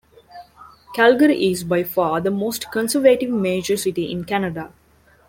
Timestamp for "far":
1.83-2.19